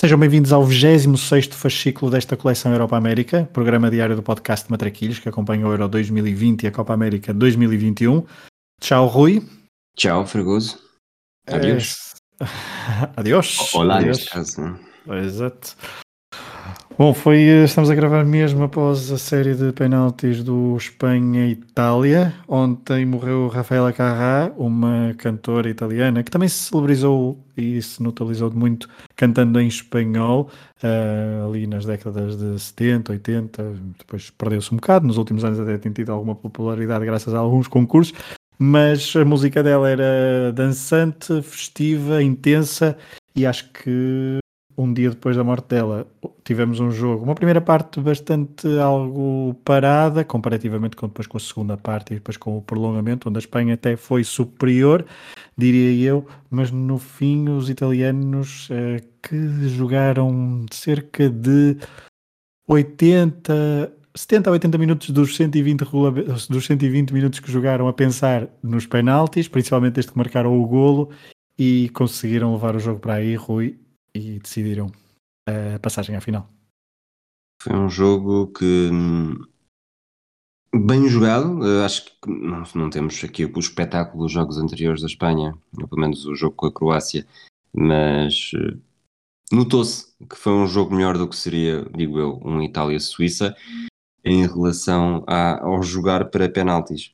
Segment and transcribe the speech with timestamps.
[0.00, 5.18] Sejam bem-vindos ao 26 fascículo desta coleção Europa América, programa diário do podcast de Matraquilhos,
[5.18, 8.24] que acompanha o Euro 2020 e a Copa América 2021.
[8.80, 9.46] Tchau, Rui.
[9.94, 10.78] Tchau, Fregoso.
[11.46, 12.14] Adeus.
[12.40, 12.46] É...
[13.14, 13.74] Adiós.
[13.74, 14.16] Olá, Adiós.
[14.16, 14.62] neste caso.
[14.62, 14.80] né?
[15.22, 15.76] Exato.
[17.00, 22.34] Bom, foi, estamos a gravar mesmo após a série de penaltis do Espanha-Itália.
[22.46, 28.56] Ontem morreu Rafaela Carrà, uma cantora italiana que também se celebrizou e se notabilizou de
[28.58, 28.86] muito
[29.16, 30.50] cantando em espanhol,
[30.82, 35.78] eh, ali nas décadas de 70, 80, depois perdeu-se um bocado, nos últimos anos até
[35.78, 38.12] tem tido alguma popularidade graças a alguns concursos,
[38.58, 42.94] mas a música dela era dançante, festiva, intensa
[43.34, 44.39] e acho que
[44.82, 46.06] um dia depois da morte dela,
[46.42, 51.76] tivemos um jogo, uma primeira parte bastante algo parada, comparativamente com depois com a segunda
[51.76, 55.04] parte e depois com o prolongamento, onde a Espanha até foi superior,
[55.56, 61.76] diria eu, mas no fim os italianos eh, que jogaram cerca de
[62.66, 68.48] 80, 70 a 80 minutos dos 120, regula- dos 120 minutos que jogaram a pensar
[68.62, 71.10] nos penaltis, principalmente desde que marcaram o golo,
[71.58, 73.78] e conseguiram levar o jogo para aí, Rui,
[74.14, 74.90] e decidiram
[75.46, 76.48] a passagem à final.
[77.62, 78.88] Foi um jogo que.
[78.92, 79.44] hum,
[80.72, 85.08] Bem jogado, Eh, acho que não, não temos aqui o espetáculo dos jogos anteriores da
[85.08, 87.26] Espanha, pelo menos o jogo com a Croácia,
[87.74, 88.76] mas eh,
[89.52, 93.56] notou-se que foi um jogo melhor do que seria, digo eu, um Itália-Suíça
[94.24, 97.12] em relação a- ao jogar para penaltis.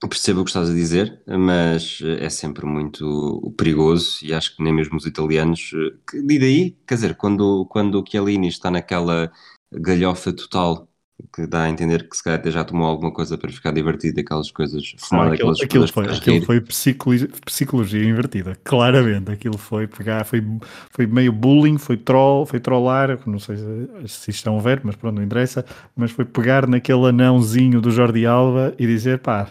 [0.00, 4.62] Percebo o que estás a dizer, mas eh, é sempre muito perigoso e acho que
[4.62, 5.70] nem mesmo os italianos.
[5.74, 9.32] eh, E daí, quer dizer, quando, quando o Chiellini está naquela
[9.72, 10.88] galhofa total
[11.32, 14.20] que dá a entender que se calhar até já tomou alguma coisa para ficar divertido,
[14.20, 19.30] aquelas coisas, fumar aquilo, aquelas aquilo coisas foi, aquilo foi psicologia, psicologia invertida, claramente.
[19.30, 20.42] Aquilo foi pegar, foi,
[20.90, 24.96] foi meio bullying, foi troll, foi trollar, não sei se, se isto é verbo, mas
[24.96, 25.64] pronto, não interessa.
[25.96, 29.48] Mas foi pegar naquele anãozinho do Jordi Alba e dizer: pá,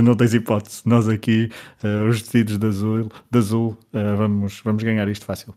[0.00, 1.50] não tens hipótese, nós aqui,
[1.82, 5.54] eh, os vestidos de azul, de azul eh, vamos, vamos ganhar isto fácil.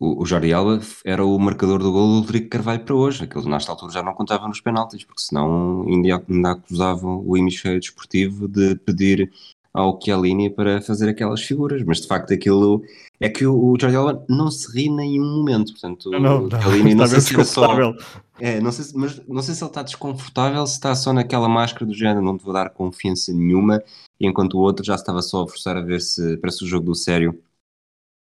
[0.00, 3.24] O, o Jordi Alba era o marcador do gol do Rodrigo Carvalho para hoje.
[3.24, 7.78] Aqueles nesta altura já não contavam nos penaltis, porque senão ainda, ainda acusavam o hemisfério
[7.78, 9.30] desportivo de pedir
[9.72, 11.82] ao Chiellini para fazer aquelas figuras.
[11.84, 12.82] Mas de facto aquilo
[13.20, 15.72] é que o, o Jordi Alba não se ri em nenhum momento.
[15.72, 17.94] Portanto, Não, o não, Chiellini não está sei se só.
[18.38, 21.48] É, não sei se, mas não sei se ele está desconfortável, se está só naquela
[21.48, 23.82] máscara do género, não te vou dar confiança nenhuma,
[24.18, 26.94] enquanto o outro já estava só a forçar a ver se parece o jogo do
[26.94, 27.38] sério,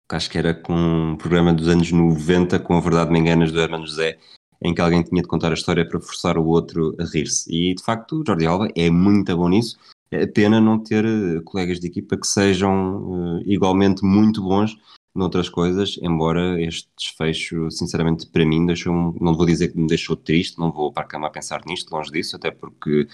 [0.09, 3.51] que acho que era com um programa dos anos 90, com a verdade me enganas
[3.51, 4.19] do Hermano José,
[4.63, 7.53] em que alguém tinha de contar a história para forçar o outro a rir-se.
[7.53, 9.77] E de facto o Jordi Alba é muito bom nisso.
[10.15, 14.77] É pena não ter eh, colegas de equipa que sejam eh, igualmente muito bons
[15.15, 20.17] noutras coisas, embora este desfecho, sinceramente, para mim, deixou não vou dizer que me deixou
[20.17, 23.07] triste, não vou para a cama a pensar nisto, longe disso, até porque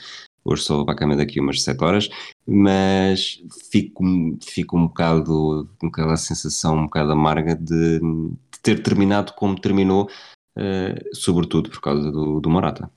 [0.45, 2.09] hoje só vou para a cama daqui umas 7 horas,
[2.47, 4.03] mas fico,
[4.43, 10.09] fico um bocado com aquela sensação um bocado amarga de, de ter terminado como terminou,
[10.57, 12.91] eh, sobretudo por causa do, do Morata.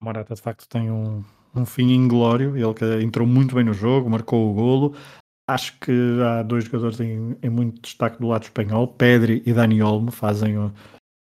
[0.00, 1.24] O Morata de facto tem um,
[1.54, 4.94] um fim inglório, ele que entrou muito bem no jogo, marcou o golo.
[5.48, 5.92] Acho que
[6.22, 10.58] há dois jogadores em, em muito destaque do lado espanhol, Pedri e Dani Olmo, fazem,
[10.58, 10.70] um-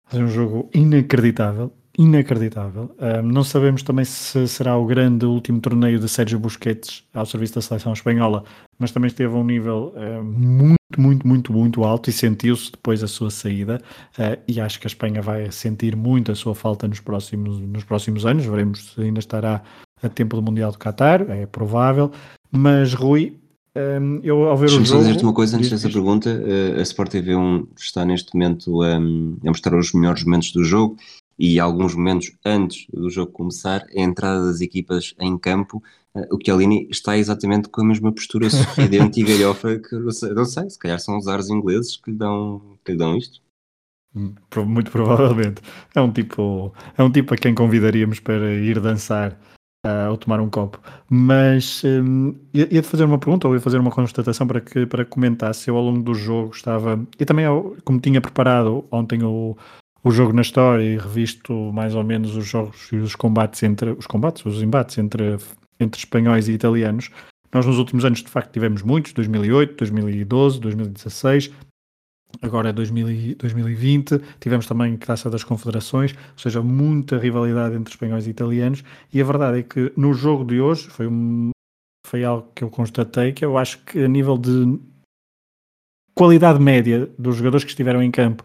[0.06, 1.72] fazem um jogo inacreditável.
[1.96, 2.94] Inacreditável.
[2.98, 7.54] Ahm, não sabemos também se será o grande último torneio de Sérgio Busquets ao serviço
[7.54, 8.42] da seleção espanhola,
[8.78, 13.00] mas também esteve a um nível ah, muito, muito, muito, muito alto e sentiu-se depois
[13.02, 13.80] a sua saída.
[14.18, 17.84] Ah, e acho que a Espanha vai sentir muito a sua falta nos próximos, nos
[17.84, 18.44] próximos anos.
[18.44, 19.62] Veremos se ainda estará
[20.02, 22.10] a tempo do Mundial do Qatar, é provável.
[22.50, 23.36] Mas, Rui,
[23.76, 25.04] hum, eu ao ver o Deixa-me só jogo.
[25.06, 26.30] dizer-te uma coisa antes dessa pergunta.
[26.30, 30.62] Eh, a Sport TV 1 está neste momento um, a mostrar os melhores momentos do
[30.62, 30.96] jogo
[31.38, 35.82] e alguns momentos antes do jogo começar, a entrada das equipas em campo.
[36.14, 40.10] eh, o Chiellini está exatamente com a mesma postura sorridente e galhofa que eu não
[40.12, 43.16] sei, não sei, se calhar são os ares ingleses que lhe dão, que lhe dão
[43.16, 43.40] isto.
[44.48, 45.60] Pro- Muito provavelmente.
[45.92, 49.36] É um tipo, é um tipo a quem convidaríamos para ir dançar
[49.84, 50.80] ah, ou tomar um copo.
[51.10, 55.10] Mas hum, ia, fazer uma pergunta ou ia fazer uma constatação para que para que
[55.10, 55.68] comentasse.
[55.68, 56.98] Eu ao longo do jogo estava.
[57.20, 57.44] E também,
[57.84, 59.54] como tinha preparado ontem o,
[60.02, 63.90] o jogo na história e revisto mais ou menos os jogos e os combates entre
[63.90, 65.36] os combates, os embates entre,
[65.78, 67.10] entre espanhóis e italianos,
[67.52, 71.52] nós nos últimos anos de facto tivemos muitos, 2008, 2012, 2016,
[72.42, 78.82] agora 2020, tivemos também Taça das Confederações, ou seja, muita rivalidade entre espanhóis e italianos,
[79.12, 81.50] e a verdade é que no jogo de hoje foi, um,
[82.06, 84.78] foi algo que eu constatei, que eu acho que a nível de
[86.14, 88.44] qualidade média dos jogadores que estiveram em campo,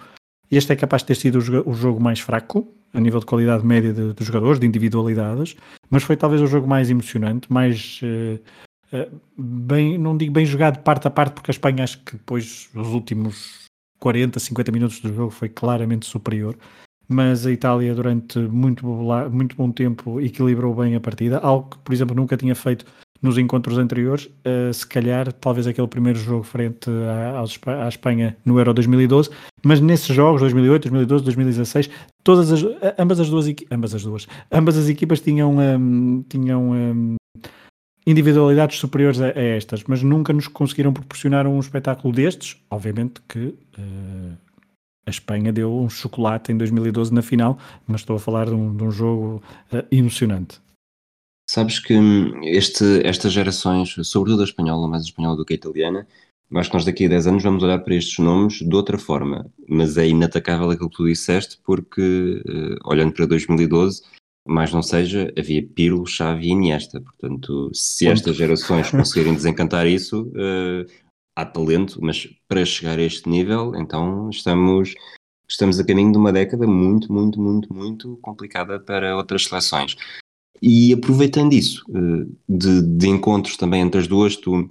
[0.51, 3.93] este é capaz de ter sido o jogo mais fraco, a nível de qualidade média
[3.93, 5.55] dos jogadores, de individualidades,
[5.89, 8.01] mas foi talvez o jogo mais emocionante, mais...
[8.01, 8.39] Uh,
[9.37, 12.87] bem, não digo bem jogado parte a parte, porque a Espanha acho que depois, os
[12.87, 13.68] últimos
[13.99, 16.57] 40, 50 minutos do jogo foi claramente superior,
[17.07, 18.85] mas a Itália durante muito,
[19.31, 22.85] muito bom tempo equilibrou bem a partida, algo que, por exemplo, nunca tinha feito
[23.21, 27.41] nos encontros anteriores, uh, se calhar talvez aquele primeiro jogo frente à,
[27.85, 29.29] à, Espanha no Euro 2012,
[29.65, 31.89] mas nesses jogos 2008, 2012, 2016,
[32.23, 32.63] todas as,
[32.97, 37.15] ambas as duas ambas as duas, ambas as equipas tinham um, tinham um,
[38.05, 42.57] individualidades superiores a, a, estas, mas nunca nos conseguiram proporcionar um espetáculo destes.
[42.69, 44.37] Obviamente que uh,
[45.05, 47.57] a Espanha deu um chocolate em 2012 na final,
[47.87, 50.59] mas estou a falar de um, de um jogo uh, emocionante.
[51.49, 55.55] Sabes que hum, este, estas gerações, sobretudo a espanhola, mais a espanhola do que a
[55.55, 56.07] italiana,
[56.55, 59.51] acho que nós daqui a 10 anos vamos olhar para estes nomes de outra forma,
[59.67, 64.03] mas é inatacável aquilo que tu disseste, porque uh, olhando para 2012
[64.47, 67.01] mais não seja, havia Pirlo, Xavi e Iniesta.
[67.01, 70.85] Portanto, se estas gerações conseguirem desencantar isso, uh,
[71.35, 74.95] há talento, mas para chegar a este nível, então estamos,
[75.47, 79.95] estamos a caminho de uma década muito, muito, muito, muito complicada para outras seleções.
[80.61, 84.69] E aproveitando isso, uh, de, de, encontros também entre as duas, tu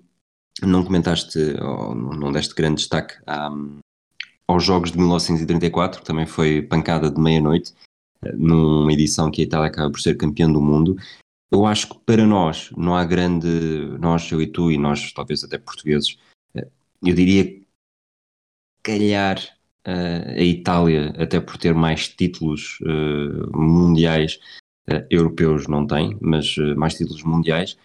[0.62, 3.79] não comentaste, ou não deste grande destaque um,
[4.47, 7.73] aos Jogos de 1934, que também foi pancada de meia-noite,
[8.35, 10.97] numa edição que a Itália acaba por ser campeã do mundo.
[11.50, 13.49] Eu acho que para nós não há grande,
[13.99, 16.19] nós, eu e tu, e nós talvez até portugueses,
[16.55, 16.69] eh,
[17.03, 17.62] eu diria
[18.82, 19.38] calhar
[19.87, 24.38] uh, a Itália, até por ter mais títulos uh, mundiais,
[25.11, 27.76] europeus não tem, mas mais títulos mundiais,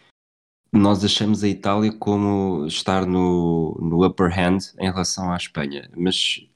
[0.71, 5.89] nós achamos a Itália como estar no, no upper hand em relação à Espanha.
[5.95, 6.47] Mas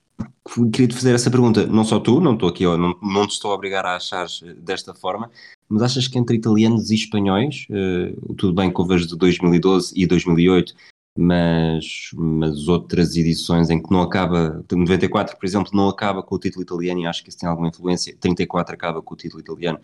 [0.71, 3.51] queria te fazer essa pergunta, não só tu, não estou aqui, não, não te estou
[3.51, 4.27] a obrigar a achar
[4.57, 5.29] desta forma,
[5.69, 10.07] mas achas que entre italianos e espanhóis, uh, tudo bem que houve de 2012 e
[10.07, 10.73] 2008,
[11.19, 16.39] mas, mas outras edições em que não acaba, 94 por exemplo, não acaba com o
[16.39, 19.79] título italiano e acho que isso tem alguma influência, 34 acaba com o título italiano,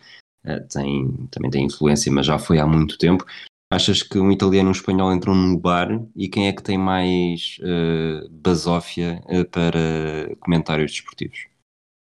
[0.46, 3.26] uh, tem, também tem influência, mas já foi há muito tempo.
[3.72, 6.78] Achas que um italiano e um espanhol entram no bar e quem é que tem
[6.78, 11.48] mais uh, basófia uh, para comentários desportivos?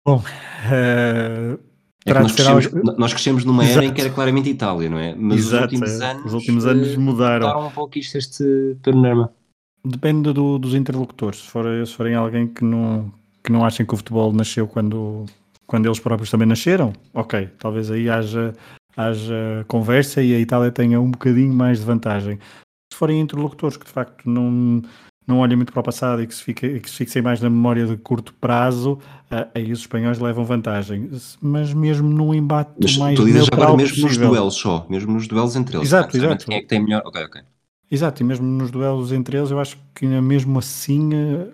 [0.07, 1.61] Bom, uh,
[2.07, 2.99] é nós, crescemos, algo...
[2.99, 3.87] nós, crescemos, numa era Exato.
[3.87, 5.15] em que era claramente Itália, não é?
[5.15, 6.11] Mas Exato, os últimos, é.
[6.11, 7.47] anos, os últimos anos mudaram.
[7.49, 9.31] Mudaram um pouco isto, este panorama.
[9.85, 11.41] Depende do, dos interlocutores.
[11.41, 13.13] Se, for, se forem alguém que não,
[13.45, 15.27] que não achem que o futebol nasceu quando,
[15.67, 18.55] quando eles próprios também nasceram, ok, talvez aí haja
[18.99, 22.39] haja conversa e a Itália tenha um bocadinho mais de vantagem.
[22.93, 24.83] Se forem interlocutores que de facto não,
[25.27, 27.49] não olhem muito para o passado e que se, fique, que se fixem mais na
[27.49, 28.99] memória de curto prazo,
[29.55, 31.09] aí os espanhóis levam vantagem.
[31.41, 34.09] Mas mesmo no embate Mas mais tu dizes agora mesmo possível.
[34.09, 35.89] nos duelos só, mesmo nos duelos entre eles.
[35.89, 36.47] Exato, exato.
[36.47, 37.03] Quem é que tem melhor?
[37.05, 37.43] Ok, ok.
[37.91, 41.11] Exato, e mesmo nos duelos entre eles, eu acho que mesmo assim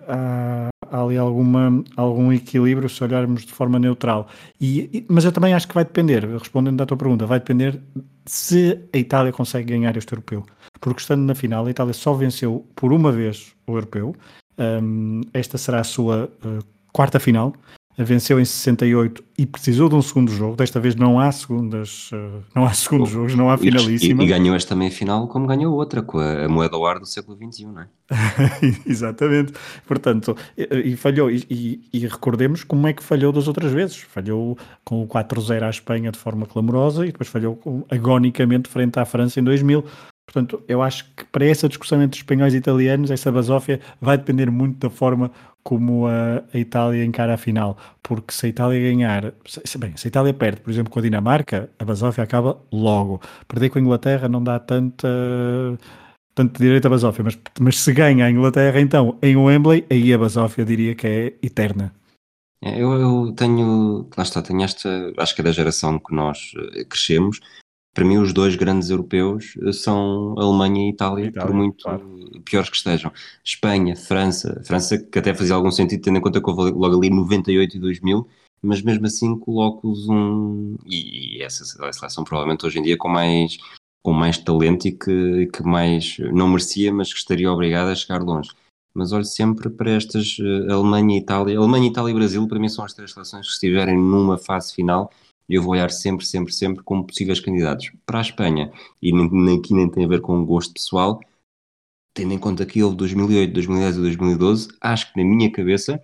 [0.07, 4.27] há, há ali alguma, algum equilíbrio se olharmos de forma neutral.
[4.59, 7.79] E, mas eu também acho que vai depender, respondendo à tua pergunta, vai depender
[8.25, 10.45] se a Itália consegue ganhar este europeu.
[10.79, 14.15] Porque estando na final, a Itália só venceu por uma vez o europeu.
[14.57, 17.53] Um, esta será a sua uh, quarta final
[18.03, 20.55] venceu em 68 e precisou de um segundo jogo.
[20.55, 24.23] Desta vez não há segundas, eh, não há segundos jogos, não há finalíssima.
[24.23, 26.99] E, e, ganhou esta meia final como ganhou outra, com a, a moeda ao ar
[26.99, 27.87] do século XXI, não é?
[28.85, 29.53] Exatamente.
[29.87, 31.29] Portanto, e, e falhou.
[31.31, 33.97] E, e, recordemos como é que falhou das outras vezes.
[33.97, 37.59] Falhou com o 4-0 à Espanha de forma clamorosa e depois falhou
[37.89, 39.83] agonicamente frente à França em 2000.
[40.35, 44.51] Portanto, eu acho que para essa discussão entre espanhóis e italianos, essa basófia vai depender
[44.51, 45.31] muito da forma
[45.63, 50.05] como a, a, Itália encara a final, porque se a Itália ganhar, se, bem, se
[50.05, 53.21] a Itália perde, por exemplo, com a Dinamarca, a basófia acaba logo.
[53.47, 55.07] Perder com a Inglaterra não dá tanta
[56.35, 60.17] tanto direito à basófia, mas, mas se ganha a Inglaterra então em Wembley, aí a
[60.17, 61.93] basófia diria que é eterna.
[62.61, 66.51] É, eu, eu, tenho, lá está, tenho esta, acho que é da geração que nós
[66.73, 67.39] eh, crescemos,
[67.95, 72.41] para mim os dois grandes europeus eh, são Alemanha e Itália, Itália por muito claro.
[72.43, 73.11] piores que estejam.
[73.43, 77.09] Espanha, França, França que até fazia algum sentido tendo em conta que houve logo ali
[77.09, 78.27] 98 e 2000,
[78.61, 80.75] mas mesmo assim coloco-os um.
[80.85, 83.57] E, essa seleção provavelmente hoje em dia com mais,
[84.03, 88.21] com mais talento e que, que mais não merecia, mas que estaria obrigada a chegar
[88.21, 88.49] longe.
[88.93, 91.57] Mas olho sempre para estas uh, Alemanha e Itália.
[91.57, 95.11] Alemanha, Itália e Brasil, para mim, são as três seleções que estiverem numa fase final
[95.47, 97.91] eu vou olhar sempre, sempre, sempre como possíveis candidatos.
[98.05, 98.71] Para a Espanha,
[99.01, 101.19] e nem, aqui nem tem a ver com o gosto pessoal,
[102.13, 105.99] tendo em conta que houve 2008, 2010 e 2012, acho que na minha cabeça,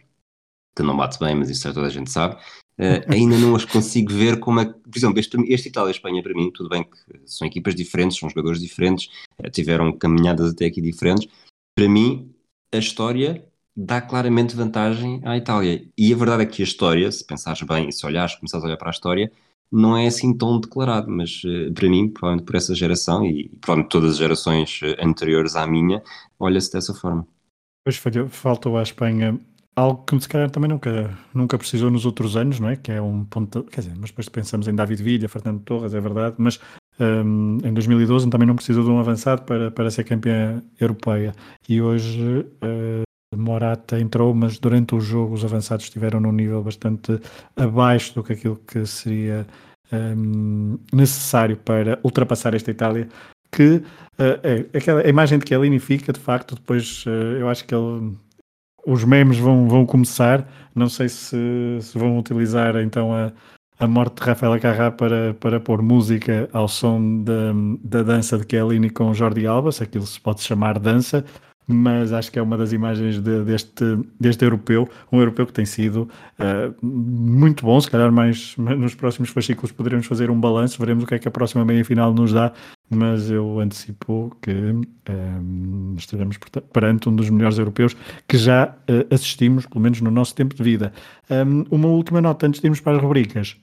[0.75, 3.65] que não bate bem, mas isso já toda a gente sabe, uh, ainda não as
[3.65, 6.83] consigo ver como é Por exemplo, este, este Itália e Espanha, para mim, tudo bem
[6.83, 11.27] que são equipas diferentes, são jogadores diferentes, uh, tiveram caminhadas até aqui diferentes.
[11.75, 12.33] Para mim,
[12.74, 15.85] a história dá claramente vantagem à Itália.
[15.97, 18.77] E a verdade é que a história, se pensares bem se olhares, começares a olhar
[18.77, 19.31] para a história,
[19.71, 23.91] não é assim tão declarado, mas uh, para mim, provavelmente por essa geração e provavelmente
[23.91, 26.03] todas as gerações uh, anteriores à minha,
[26.37, 27.25] olha-se dessa forma.
[27.83, 27.99] Pois
[28.29, 29.39] faltou à Espanha
[29.75, 32.75] algo que se calhar também nunca, nunca precisou nos outros anos, não é?
[32.75, 35.99] Que é um ponto, quer dizer, mas depois pensamos em David Villa, Fernando Torres, é
[35.99, 36.59] verdade, mas
[36.99, 41.33] um, em 2012 também não precisou de um avançado para, para ser campeã europeia
[41.67, 43.03] e hoje uh,
[43.35, 47.19] Morata entrou, mas durante o jogo os avançados estiveram num nível bastante
[47.55, 49.47] abaixo do que aquilo que seria
[49.91, 53.07] um, necessário para ultrapassar esta Itália.
[53.51, 53.83] Que uh,
[54.43, 57.73] é, aquela, a imagem de que Kelly fica, de facto, depois uh, eu acho que
[57.73, 58.15] ele,
[58.85, 60.47] os memes vão, vão começar.
[60.75, 61.38] Não sei se,
[61.81, 63.31] se vão utilizar então a,
[63.79, 67.51] a morte de Rafaela Carrá para, para pôr música ao som da,
[67.83, 71.25] da dança de Kellini com Jordi Alba, se aquilo se pode chamar dança,
[71.71, 73.83] mas acho que é uma das imagens de, deste,
[74.19, 76.09] deste europeu, um europeu que tem sido
[76.39, 81.07] uh, muito bom, se calhar mais nos próximos fascículos poderemos fazer um balanço, veremos o
[81.07, 82.51] que é que a próxima meia-final nos dá,
[82.89, 86.37] mas eu antecipo que um, eh, estaremos
[86.73, 87.95] perante um dos melhores europeus
[88.27, 90.91] que já uh, assistimos, pelo menos no nosso tempo de vida.
[91.29, 93.55] Um, uma última nota antes de irmos para as rubricas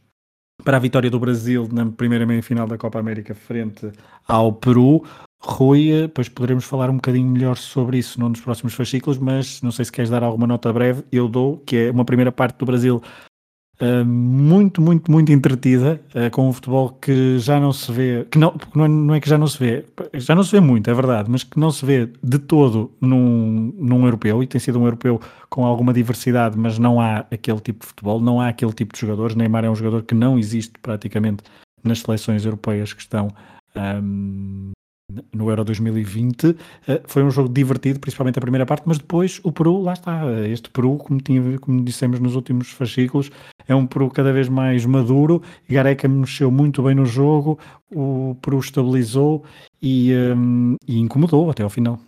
[0.64, 3.90] para a vitória do Brasil na primeira meia-final da Copa América frente
[4.26, 5.04] ao Peru.
[5.40, 9.70] Rui, depois poderemos falar um bocadinho melhor sobre isso num dos próximos fascículos, mas não
[9.70, 12.66] sei se queres dar alguma nota breve, eu dou, que é uma primeira parte do
[12.66, 13.00] Brasil
[13.80, 18.36] uh, muito, muito, muito entretida, uh, com um futebol que já não se vê, que
[18.36, 20.94] não, é, não é, que já não se vê, já não se vê muito, é
[20.94, 24.84] verdade, mas que não se vê de todo num, num europeu, e tem sido um
[24.84, 28.92] europeu com alguma diversidade, mas não há aquele tipo de futebol, não há aquele tipo
[28.92, 31.44] de jogadores, Neymar é um jogador que não existe praticamente
[31.84, 33.28] nas seleções europeias que estão
[33.76, 34.72] um,
[35.32, 36.56] no Euro 2020.
[36.86, 40.24] Eh, foi um jogo divertido, principalmente a primeira parte, mas depois o Peru, lá está.
[40.46, 43.30] Este Peru, como, tinha, como dissemos nos últimos fascículos,
[43.66, 45.42] é um Peru cada vez mais maduro.
[45.68, 47.58] Gareca mexeu muito bem no jogo,
[47.90, 49.44] o Peru estabilizou
[49.80, 51.98] e, um, e incomodou até ao final.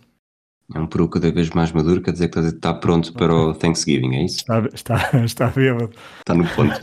[0.73, 4.15] É um Peru cada vez mais maduro, quer dizer que está pronto para o Thanksgiving,
[4.15, 4.37] é isso?
[4.37, 5.91] Está, está, está bêbado.
[6.19, 6.79] Está no ponto.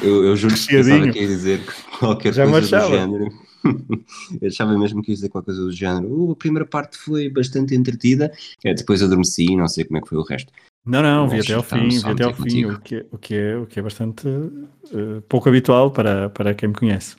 [0.00, 1.62] Eu, eu juro que pensava que ia dizer
[1.98, 3.41] qualquer Já coisa do género.
[4.40, 6.08] eu achava mesmo que ia dizer qualquer coisa do género.
[6.08, 8.32] Uh, a primeira parte foi bastante entretida,
[8.64, 10.52] é, depois adormeci e não sei como é que foi o resto.
[10.84, 13.56] Não, não, vi até ao fim, vi até ao fim, o que, o, que é,
[13.56, 17.16] o que é bastante uh, pouco habitual para, para quem me conhece.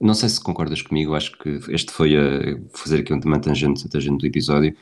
[0.00, 4.18] Não sei se concordas comigo, acho que este foi a fazer aqui uma tangente, tangente
[4.18, 4.76] do episódio.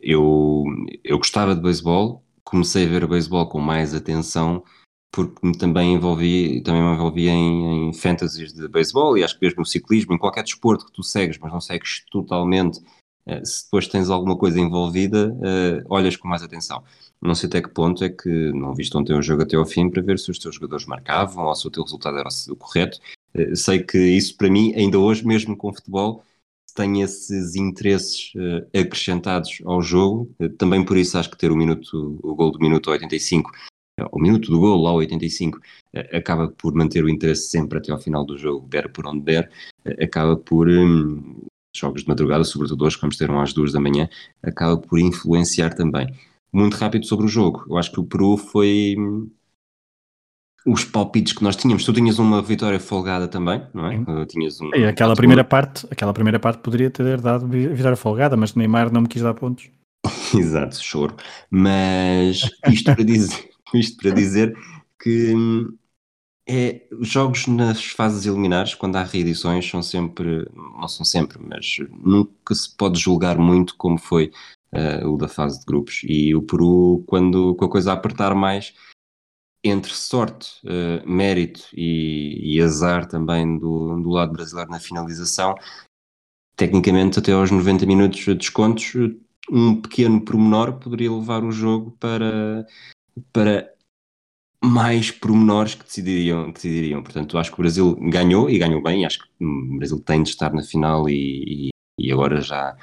[0.00, 0.64] Eu,
[1.02, 4.62] eu gostava de beisebol, comecei a ver beisebol com mais atenção
[5.10, 9.44] porque me também envolvi, também me envolvi em, em fantasies de beisebol e acho que
[9.44, 12.78] mesmo no ciclismo, em qualquer desporto que tu segues, mas não segues totalmente,
[13.26, 16.82] uh, se depois tens alguma coisa envolvida, uh, olhas com mais atenção.
[17.20, 19.90] Não sei até que ponto é que não viste ontem o jogo até ao fim
[19.90, 22.98] para ver se os teus jogadores marcavam ou se o teu resultado era o correto.
[23.34, 26.22] Uh, sei que isso para mim, ainda hoje, mesmo com futebol,
[26.76, 28.32] tem esses interesses
[28.72, 30.32] acrescentados ao jogo.
[30.58, 33.50] também por isso acho que ter o minuto, o gol do minuto 85
[34.00, 35.58] ao minuto do gol, lá ao 85,
[35.92, 39.20] eh, acaba por manter o interesse sempre até ao final do jogo, der por onde
[39.20, 39.50] der,
[39.84, 43.80] eh, acaba por, hum, jogos de madrugada, sobretudo hoje, que vamos ter às duas da
[43.80, 44.08] manhã,
[44.42, 46.08] acaba por influenciar também.
[46.52, 49.30] Muito rápido sobre o jogo, eu acho que o Peru foi hum,
[50.66, 51.84] os palpites que nós tínhamos.
[51.84, 54.26] Tu tinhas uma vitória folgada também, não é?
[54.26, 58.54] Tinhas um, e aquela primeira parte, aquela primeira parte poderia ter dado vitória folgada, mas
[58.54, 59.70] Neymar não me quis dar pontos.
[60.34, 61.16] Exato, choro.
[61.50, 64.56] Mas isto para dizer, isto para dizer
[65.00, 65.78] que hum,
[66.48, 72.54] é, jogos nas fases eliminares, quando há reedições, são sempre, não são sempre, mas nunca
[72.54, 74.32] se pode julgar muito como foi
[74.72, 76.00] uh, o da fase de grupos.
[76.04, 78.72] E o Peru, quando com a coisa a apertar mais,
[79.62, 85.54] entre sorte, uh, mérito e, e, azar também do, do lado brasileiro na finalização,
[86.56, 88.94] tecnicamente até aos 90 minutos de descontos,
[89.50, 92.66] um pequeno promenor poderia levar o jogo para
[93.32, 93.72] para
[94.62, 97.02] mais pormenores que decidiriam, decidiriam.
[97.02, 99.04] Portanto, acho que o Brasil ganhou e ganhou bem.
[99.04, 101.68] Acho que o Brasil tem de estar na final e, e,
[102.00, 102.76] e agora já,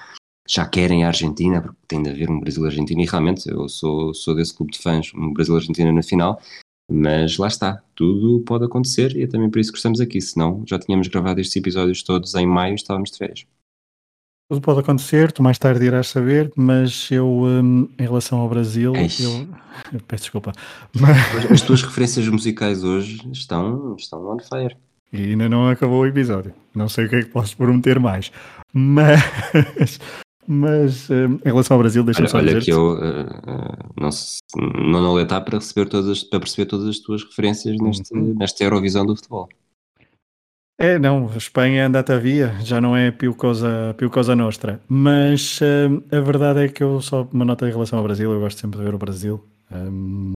[0.47, 3.01] já querem a Argentina, porque tem de haver um Brasil-Argentina.
[3.01, 6.41] E realmente, eu sou, sou desse clube de fãs, um Brasil-Argentina na final.
[6.89, 10.21] Mas lá está, tudo pode acontecer e é também por isso que estamos aqui.
[10.21, 13.45] Senão já tínhamos gravado estes episódios todos em maio e estávamos de férias.
[14.47, 18.93] Tudo pode acontecer, tu mais tarde irás saber, mas eu, um, em relação ao Brasil,
[18.95, 19.47] eu,
[19.91, 20.51] eu peço desculpa.
[20.93, 21.51] Mas...
[21.51, 24.77] As tuas referências musicais hoje estão, estão on fire.
[25.11, 26.53] E ainda não acabou o episódio.
[26.75, 28.31] Não sei o que é que posso prometer mais.
[28.71, 29.19] Mas,
[30.47, 32.65] mas um, em relação ao Brasil, deixa-me só olha dizer.
[32.65, 34.09] que eu uh, não,
[34.91, 38.35] não, não letar para, receber todas, as, para perceber todas as tuas referências neste, uhum.
[38.37, 39.49] nesta Eurovisão do futebol.
[40.77, 44.81] É, não, a Espanha anda a via, já não é più cosa, più cosa nostra.
[44.89, 48.41] Mas uh, a verdade é que eu só uma nota em relação ao Brasil, eu
[48.41, 49.41] gosto sempre de ver o Brasil,
[49.71, 50.33] um,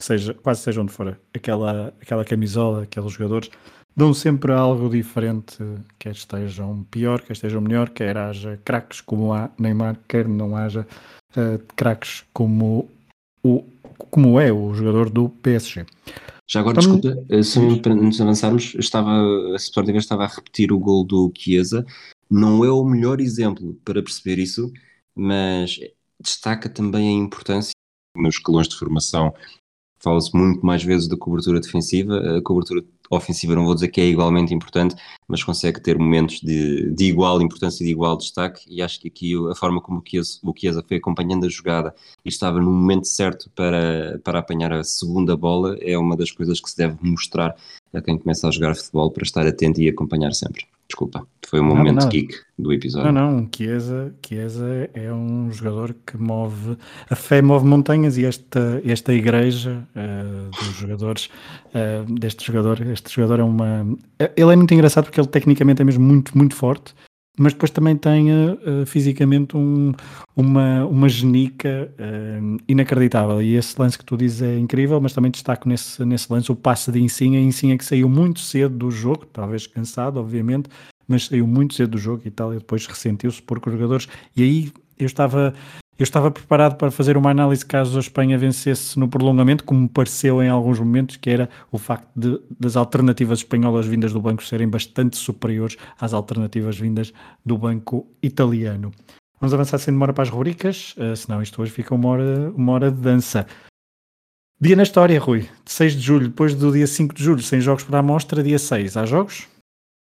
[0.00, 3.50] seja, quase seja onde for, aquela, aquela camisola, aqueles jogadores,
[3.96, 5.56] dão sempre algo diferente,
[5.98, 10.86] quer estejam pior, quer estejam melhor, quer haja craques como há Neymar, quer não haja
[11.34, 12.90] uh, craques como,
[13.42, 13.64] o,
[14.10, 15.86] como é o jogador do PSG.
[16.48, 19.10] Já agora, então, desculpa, eh, só para nos avançarmos, estava,
[19.52, 21.86] a Sporting estava a repetir o gol do Chiesa.
[22.30, 24.72] Não é o melhor exemplo para perceber isso,
[25.14, 25.78] mas
[26.20, 27.72] destaca também a importância
[28.16, 29.32] nos escalões de formação.
[30.02, 34.06] Fala-se muito mais vezes da cobertura defensiva, a cobertura ofensiva não vou dizer que é
[34.06, 34.96] igualmente importante,
[35.28, 39.08] mas consegue ter momentos de, de igual importância e de igual destaque, e acho que
[39.08, 41.94] aqui a forma como o Chiesa, o Chiesa foi acompanhando a jogada
[42.24, 46.60] e estava no momento certo para, para apanhar a segunda bola é uma das coisas
[46.60, 47.54] que se deve mostrar
[47.92, 50.66] a quem começa a jogar futebol para estar atento e acompanhar sempre.
[50.92, 52.08] Desculpa, foi um momento não, não.
[52.10, 53.10] geek do episódio.
[53.10, 56.76] Não, não, Chiesa, Chiesa é um jogador que move,
[57.08, 61.30] a fé move montanhas e esta, esta igreja uh, dos jogadores,
[61.68, 63.86] uh, deste jogador, este jogador é uma...
[64.36, 66.94] Ele é muito engraçado porque ele tecnicamente é mesmo muito, muito forte,
[67.38, 69.92] mas depois também tem uh, fisicamente um,
[70.36, 73.40] uma, uma genica uh, inacreditável.
[73.40, 76.56] E esse lance que tu dizes é incrível, mas também destaco nesse, nesse lance o
[76.56, 77.40] passe de Insinha.
[77.40, 80.68] Insinha que saiu muito cedo do jogo, talvez cansado, obviamente,
[81.08, 84.08] mas saiu muito cedo do jogo e tal, e depois ressentiu-se por jogadores.
[84.36, 85.54] E aí eu estava
[85.98, 90.42] eu estava preparado para fazer uma análise caso a Espanha vencesse no prolongamento, como pareceu
[90.42, 94.68] em alguns momentos, que era o facto de, das alternativas espanholas vindas do banco serem
[94.68, 97.12] bastante superiores às alternativas vindas
[97.44, 98.90] do banco italiano.
[99.38, 102.72] Vamos avançar sem demora para as rubricas, uh, senão isto hoje fica uma hora, uma
[102.72, 103.46] hora de dança.
[104.60, 105.48] Dia na história, Rui.
[105.66, 108.58] 6 de julho, depois do dia 5 de julho, sem jogos para a amostra, dia
[108.58, 108.96] 6.
[108.96, 109.48] Há jogos?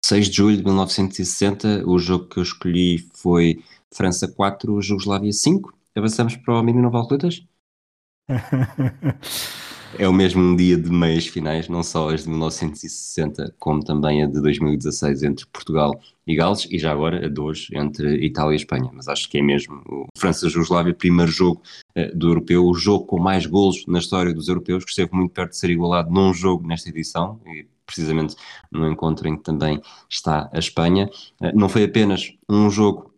[0.05, 5.73] 6 de julho de 1960, o jogo que eu escolhi foi França 4, Jugoslávia 5.
[5.95, 7.07] Avançamos para o mini não vale
[9.99, 14.25] É o mesmo dia de meias finais, não só as de 1960, como também a
[14.25, 15.93] de 2016 entre Portugal
[16.25, 18.89] e Gales, e já agora a de hoje entre Itália e Espanha.
[18.91, 21.61] Mas acho que é mesmo o França-Jugoslávia, primeiro jogo
[21.95, 25.31] uh, do europeu, o jogo com mais golos na história dos europeus, que esteve muito
[25.31, 28.35] perto de ser igualado num jogo nesta edição, e precisamente
[28.71, 29.79] no encontro em que também
[30.09, 31.07] está a Espanha.
[31.39, 33.12] Uh, não foi apenas um jogo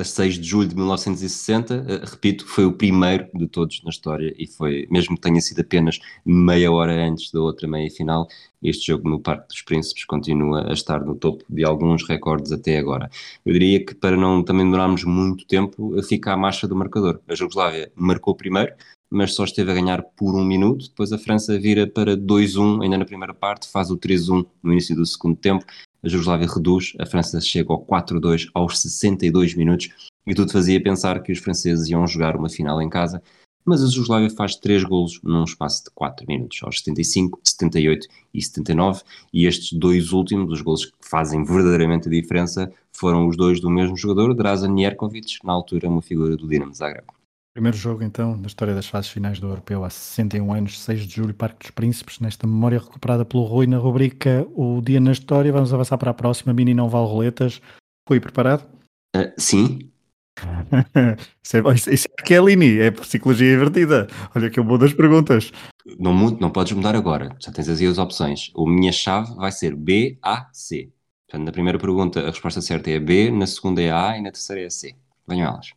[0.00, 3.90] a 6 de julho de 1960, uh, eh, repito, foi o primeiro de todos na
[3.90, 8.26] história e foi, mesmo que tenha sido apenas meia hora antes da outra meia final,
[8.62, 12.78] este jogo no Parque dos Príncipes continua a estar no topo de alguns recordes até
[12.78, 13.10] agora.
[13.44, 17.20] Eu diria que para não também demorarmos muito tempo, fica a marcha do marcador.
[17.28, 18.72] A Jugoslávia marcou primeiro,
[19.10, 20.88] mas só esteve a ganhar por um minuto.
[20.88, 24.94] Depois a França vira para 2-1 ainda na primeira parte, faz o 3-1 no início
[24.94, 25.64] do segundo tempo
[26.02, 29.88] a Jugoslávia reduz, a França chega ao 4-2 aos 62 minutos
[30.26, 33.22] e tudo fazia pensar que os franceses iam jogar uma final em casa,
[33.64, 38.42] mas a Jugoslávia faz 3 golos num espaço de 4 minutos, aos 75, 78 e
[38.42, 43.60] 79, e estes dois últimos, os golos que fazem verdadeiramente a diferença, foram os dois
[43.60, 47.06] do mesmo jogador, Drazen Jerkovic, na altura uma figura do Dinamo Zagreb.
[47.54, 51.16] Primeiro jogo, então, na história das fases finais do Europeu há 61 anos, 6 de
[51.16, 55.52] julho, Parque dos Príncipes, nesta memória recuperada pelo Rui na rubrica O Dia na História.
[55.52, 57.60] Vamos avançar para a próxima, Mini Não Vale Roletas.
[58.08, 58.66] Rui, preparado?
[59.14, 59.90] Uh, sim.
[61.44, 64.08] isso, é, isso é Lini, é psicologia invertida.
[64.34, 65.52] Olha que eu vou das perguntas.
[65.98, 68.50] Não, não podes mudar agora, já tens aí as opções.
[68.56, 70.90] A minha chave vai ser B, A, C.
[71.28, 74.32] Portanto, na primeira pergunta a resposta certa é B, na segunda é A e na
[74.32, 74.94] terceira é C.
[75.28, 75.74] Venham elas.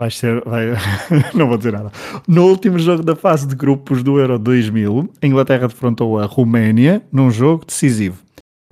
[0.00, 0.42] Vai ser.
[0.46, 0.68] Vai...
[1.36, 1.92] não vou dizer nada.
[2.26, 7.02] No último jogo da fase de grupos do Euro 2000, a Inglaterra defrontou a Roménia
[7.12, 8.22] num jogo decisivo.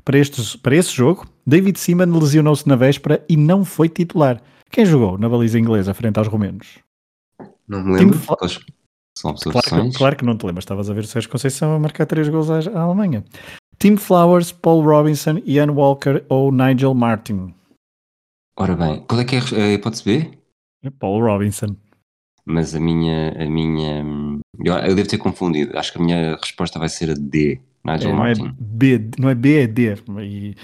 [0.03, 4.41] Para, este, para esse jogo, David Seaman lesionou-se na véspera e não foi titular.
[4.71, 6.79] Quem jogou na baliza inglesa frente aos romenos?
[7.69, 8.19] Não me lembro.
[8.19, 8.37] Fla...
[9.19, 12.07] São Claro claro que não te lembras, estavas a ver o Sérgio Conceição a marcar
[12.07, 13.23] 3 gols à, à Alemanha.
[13.79, 17.53] Tim Flowers, Paul Robinson, Ian Walker ou Nigel Martin?
[18.57, 20.38] Ora bem, qual é que é a hipótese B?
[20.99, 21.77] Paul Robinson.
[22.45, 24.05] Mas a minha, a minha,
[24.64, 25.77] eu, eu devo ter confundido.
[25.79, 28.57] Acho que a minha resposta vai ser a D, Nigel É, não, é Martin.
[28.59, 29.95] B, não é B, é D.
[30.21, 30.55] E,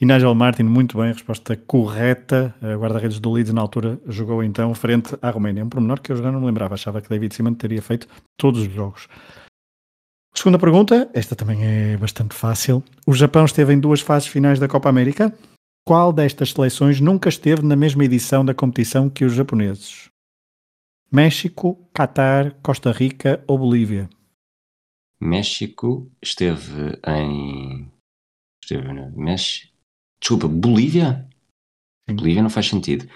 [0.00, 2.54] e Nigel Martin, muito bem, resposta correta.
[2.62, 5.64] A guarda-redes do Leeds na altura jogou então frente à Roménia.
[5.64, 8.60] Um pormenor que eu já não me lembrava, achava que David Simon teria feito todos
[8.60, 9.08] os jogos.
[10.34, 12.84] Segunda pergunta, esta também é bastante fácil.
[13.06, 15.34] O Japão esteve em duas fases finais da Copa América.
[15.88, 20.10] Qual destas seleções nunca esteve na mesma edição da competição que os japoneses?
[21.12, 24.10] México, Catar, Costa Rica ou Bolívia?
[25.20, 27.88] México esteve em.
[28.60, 29.72] Esteve na México.
[30.20, 31.30] Desculpa, Bolívia?
[32.10, 32.16] Sim.
[32.16, 33.08] Bolívia não faz sentido.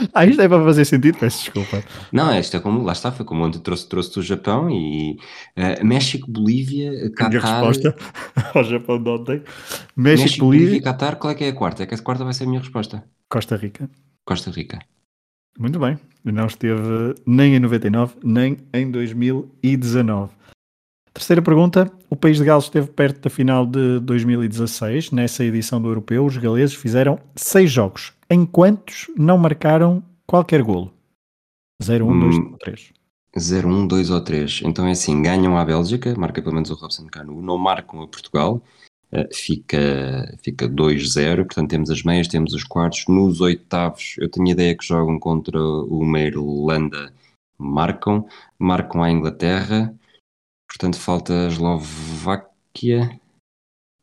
[0.14, 1.82] Ah, isto é para fazer sentido, peço desculpa.
[2.12, 5.18] Não, esta é como, lá está, foi como ontem trouxe, trouxe do Japão e
[5.56, 7.94] eh, México, Bolívia, A minha resposta
[8.54, 9.42] ao Japão de ontem.
[9.96, 11.82] México, México, Bolívia Bolívia, e Catar, qual é que é a quarta?
[11.82, 13.04] É que a quarta vai ser a minha resposta.
[13.28, 13.88] Costa Rica.
[14.24, 14.78] Costa Rica.
[15.58, 15.98] Muito bem.
[16.24, 20.32] Não esteve nem em 99, nem em 2019.
[21.12, 21.90] Terceira pergunta.
[22.08, 25.10] O país de Gales esteve perto da final de 2016.
[25.10, 28.12] Nessa edição do Europeu, os galeses fizeram seis jogos.
[28.30, 30.92] Em quantos não marcaram qualquer golo?
[31.82, 32.56] 0, 1, 2, Hum.
[32.60, 32.92] 3.
[33.38, 34.62] 0, 1, 2 ou 3.
[34.64, 38.06] Então é assim, ganham a Bélgica, marca pelo menos o Robson Cano, não marcam a
[38.06, 38.62] Portugal,
[39.12, 44.48] eh, fica, fica 2-0, portanto temos as meias, temos os quartos, nos oitavos eu tenho
[44.48, 47.12] a ideia que jogam contra uma Irlanda,
[47.58, 48.26] marcam,
[48.58, 49.94] marcam a Inglaterra,
[50.70, 53.20] portanto falta a Eslováquia,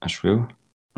[0.01, 0.47] acho eu,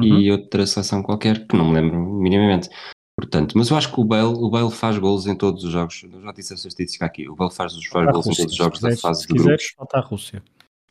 [0.01, 2.69] e outra seleção qualquer, que não me lembro minimamente.
[3.17, 6.03] Portanto, mas eu acho que o Bale, o Bale faz golos em todos os jogos.
[6.10, 7.27] Eu já disse essa estatística aqui.
[7.29, 9.27] O Bale faz, faz A golos em todos os se jogos da quiseres- fase se
[9.27, 9.75] de quiseres, grupos.
[9.75, 10.43] falta a Rússia.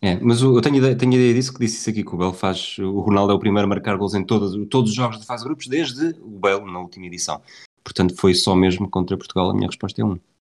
[0.02, 2.34] É, mas eu, tenho, ideia, tenho ideia disso que disse isso aqui, que o Bale
[2.34, 2.76] faz.
[2.78, 5.42] O Ronaldo é o primeiro a marcar gols em todos, todos os jogos da fase
[5.42, 7.40] de grupos, desde o Bale na última edição.
[7.82, 9.48] Portanto, foi só mesmo contra Portugal.
[9.48, 10.18] A minha resposta é 1.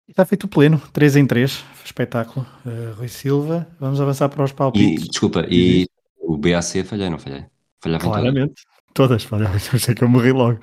[0.10, 1.64] Está feito o pleno, 3 em 3.
[1.86, 2.46] Espetáculo.
[2.66, 5.08] Uh, Rui Silva, vamos avançar para os E, palpites.
[5.08, 5.86] desculpa, e
[6.20, 7.46] o BAC falhei, não falhei?
[7.82, 8.22] Falhava em todas.
[8.22, 8.54] Claramente.
[8.94, 10.60] Todas falhavam, eu sei que eu morri logo.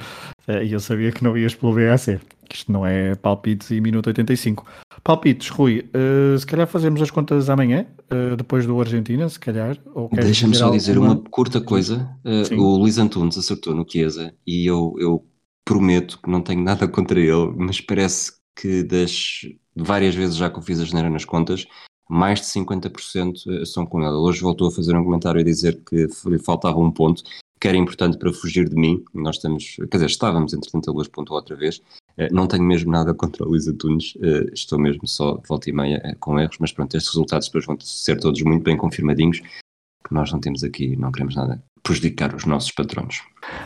[0.49, 2.19] Eh, E eu sabia que não ias pelo BAC.
[2.49, 4.65] que Isto não é palpites e minuto 85.
[5.03, 9.77] Palpites, Rui, eh, se calhar fazemos as contas amanhã, eh, depois do Argentina, se calhar.
[10.13, 12.09] Deixa-me só dizer alguma- uma curta coisa.
[12.25, 15.25] Uh, o Luís Antunes acertou no Chiesa e eu, eu
[15.65, 19.42] prometo que não tenho nada contra ele, mas parece que das
[19.77, 21.66] várias vezes já que eu fiz a geneira nas contas,
[22.09, 24.01] mais de 50% são com.
[24.01, 27.23] Ele Hoje voltou a fazer um comentário a dizer que lhe faltava um ponto,
[27.61, 29.05] que era importante para fugir de mim.
[29.12, 31.81] Nós estamos, quer dizer, estávamos, entretanto, ele hoje pontuou outra vez.
[32.16, 35.73] Eh, Não tenho mesmo nada contra o Luís Antunes, eh, estou mesmo só volta e
[35.73, 39.40] meia eh, com erros, mas pronto, estes resultados depois vão ser todos muito bem confirmadinhos,
[39.40, 43.22] que nós não temos aqui, não queremos nada prejudicar os nossos patronos.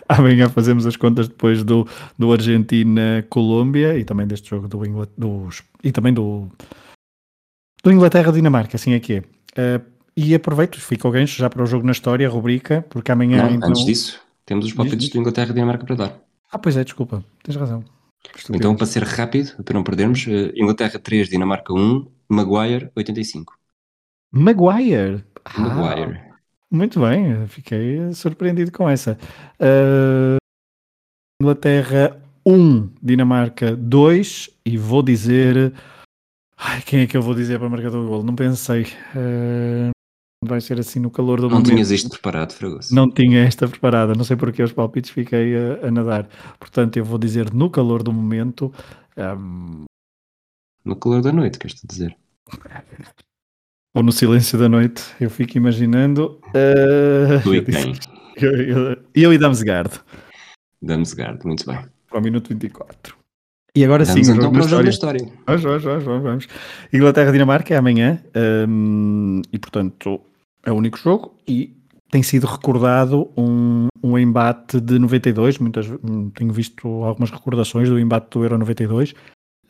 [0.08, 5.62] Amanhã fazemos as contas depois do, do Argentina-Colômbia e também deste jogo do Inglaterra, dos,
[5.82, 6.48] e também do,
[7.82, 9.22] do Inglaterra-Dinamarca, assim é que é.
[9.56, 9.80] Eh,
[10.16, 13.44] e aproveito, fica o gancho já para o jogo na história, a rubrica, porque amanhã
[13.44, 13.68] Não, então...
[13.70, 15.10] Antes disso, temos os palpites diz.
[15.10, 16.20] de Inglaterra e Dinamarca para dar.
[16.52, 17.82] Ah, pois é, desculpa, tens razão.
[18.36, 18.60] Estupidez.
[18.60, 23.54] Então, para ser rápido, para não perdermos, eh, Inglaterra 3, Dinamarca 1, Maguire 85.
[24.30, 25.24] Maguire.
[25.44, 26.29] Ah, Maguire.
[26.70, 29.18] Muito bem, fiquei surpreendido com essa.
[29.60, 30.36] Uh,
[31.42, 35.72] Inglaterra 1, Dinamarca 2 e vou dizer.
[36.56, 38.22] Ai, quem é que eu vou dizer para marcar o gol?
[38.22, 38.82] Não pensei.
[39.14, 39.90] Uh,
[40.44, 41.70] vai ser assim no calor do Não momento.
[41.70, 42.94] tinhas isto preparado, Fragoso.
[42.94, 46.28] Não tinha esta preparada, não sei porque os palpites fiquei a, a nadar.
[46.58, 48.72] Portanto, eu vou dizer no calor do momento.
[49.16, 49.84] um,
[50.84, 52.16] No calor da noite, queres-te dizer?
[53.94, 56.40] ou no silêncio da noite, eu fico imaginando.
[56.48, 57.94] uh, Tu e eu disse- quem?
[58.36, 60.00] Eu, eu, eu e Damsgaard,
[60.80, 61.78] Damsgaard, muito bem.
[62.08, 63.14] para o minuto 24.
[63.76, 65.20] E agora Vamos sim, então para o jogo da história.
[65.46, 66.48] Vamos, vamos, vamos, vamos, vamos.
[66.92, 68.20] Inglaterra-Dinamarca é amanhã
[68.68, 70.20] hum, e, portanto,
[70.64, 71.76] é o único jogo e
[72.10, 75.58] tem sido recordado um, um embate de 92.
[75.58, 75.86] Muitas,
[76.34, 79.14] tenho visto algumas recordações do embate do Euro 92.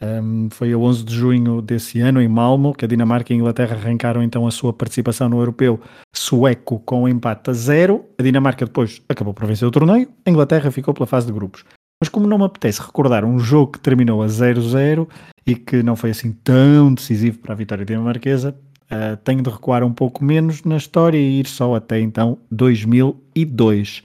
[0.03, 3.39] Hum, foi a 11 de junho desse ano em Malmo que a Dinamarca e a
[3.39, 5.79] Inglaterra arrancaram então a sua participação no Europeu
[6.15, 8.07] sueco com um empate a zero.
[8.19, 11.65] A Dinamarca depois acabou por vencer o torneio, a Inglaterra ficou pela fase de grupos.
[12.01, 15.07] Mas como não me apetece recordar um jogo que terminou a 0-0
[15.47, 18.57] e que não foi assim tão decisivo para a vitória dinamarquesa,
[18.91, 24.03] uh, tenho de recuar um pouco menos na história e ir só até então 2002.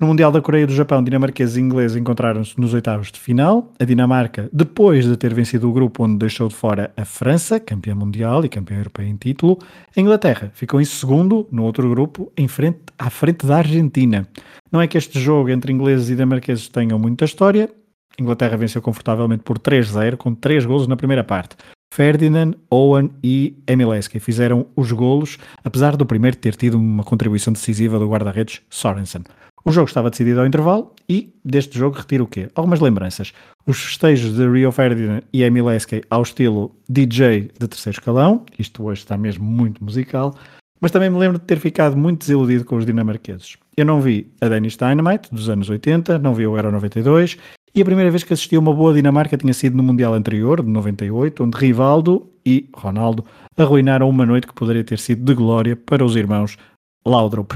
[0.00, 3.72] No Mundial da Coreia do Japão, dinamarqueses e ingleses encontraram-se nos oitavos de final.
[3.78, 7.94] A Dinamarca, depois de ter vencido o grupo onde deixou de fora a França, campeã
[7.94, 9.56] mundial e campeã europeia em título,
[9.96, 14.26] a Inglaterra ficou em segundo no outro grupo, em frente, à frente da Argentina.
[14.72, 17.70] Não é que este jogo entre ingleses e dinamarqueses tenham muita história.
[18.18, 21.54] A Inglaterra venceu confortavelmente por 3-0, com 3 golos na primeira parte.
[21.94, 27.96] Ferdinand, Owen e Emileski fizeram os golos, apesar do primeiro ter tido uma contribuição decisiva
[27.96, 29.22] do guarda-redes Sorensen.
[29.66, 32.50] O jogo estava decidido ao intervalo e deste jogo retiro o quê?
[32.54, 33.32] Algumas lembranças.
[33.66, 39.00] Os festejos de Rio Ferdinand e Emileski ao estilo DJ de terceiro escalão, isto hoje
[39.00, 40.34] está mesmo muito musical,
[40.78, 43.56] mas também me lembro de ter ficado muito desiludido com os dinamarqueses.
[43.74, 47.38] Eu não vi a Danish Dynamite dos anos 80, não vi o Euro 92
[47.74, 50.62] e a primeira vez que assisti a uma boa Dinamarca tinha sido no Mundial anterior,
[50.62, 53.24] de 98, onde Rivaldo e Ronaldo
[53.56, 56.58] arruinaram uma noite que poderia ter sido de glória para os irmãos
[57.06, 57.54] Laudrup.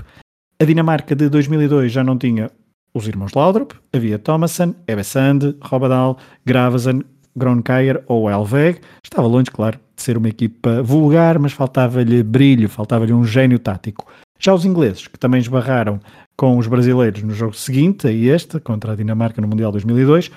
[0.61, 2.51] A Dinamarca de 2002 já não tinha
[2.93, 7.05] os irmãos Laudrup, havia Thomason, Ebesand, Robadal, Gravesen,
[7.37, 8.81] Gronkaier ou Elveg.
[9.05, 14.05] Estava longe, claro, de ser uma equipa vulgar, mas faltava-lhe brilho, faltava-lhe um gênio tático.
[14.37, 16.01] Já os ingleses, que também esbarraram
[16.37, 20.29] com os brasileiros no jogo seguinte, a este, contra a Dinamarca no Mundial 2002,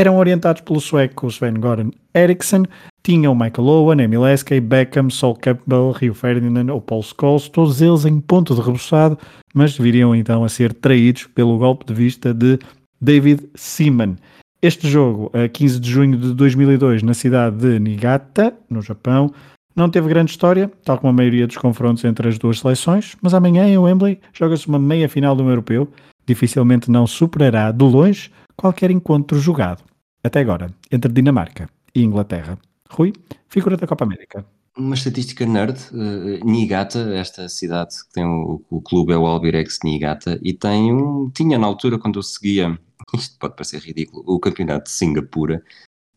[0.00, 2.64] eram orientados pelo sueco Sven-Goran Eriksson,
[3.02, 8.04] tinham Michael Owen, Emil Eskay, Beckham, Sol Campbell, Rio Ferdinand ou Paul Scholes, todos eles
[8.04, 9.18] em ponto de reboçado,
[9.54, 12.58] mas viriam então a ser traídos pelo golpe de vista de
[13.00, 14.16] David Seaman.
[14.62, 19.32] Este jogo, a 15 de junho de 2002, na cidade de Niigata, no Japão,
[19.74, 23.32] não teve grande história, tal como a maioria dos confrontos entre as duas seleções, mas
[23.32, 25.88] amanhã em Wembley joga-se uma meia final do europeu,
[26.26, 29.82] dificilmente não superará de longe qualquer encontro jogado,
[30.22, 32.58] até agora, entre Dinamarca e Inglaterra.
[32.90, 33.12] Rui,
[33.48, 34.44] figura da Copa América.
[34.76, 39.78] Uma estatística nerd, uh, Niigata, esta cidade que tem o, o clube é o Albirex
[39.82, 42.78] Niigata e tem um, tinha na altura quando eu seguia,
[43.14, 45.62] isto pode parecer ridículo, o campeonato de Singapura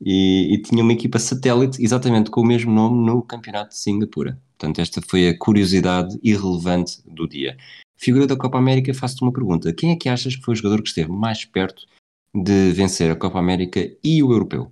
[0.01, 4.39] e, e, tinha uma equipa satélite exatamente com o mesmo nome no campeonato de Singapura.
[4.57, 7.57] Portanto, esta foi a curiosidade irrelevante do dia.
[7.97, 9.73] Figura da Copa América, faço-te uma pergunta.
[9.73, 11.85] Quem é que achas que foi o jogador que esteve mais perto
[12.33, 14.71] de vencer a Copa América e o Europeu.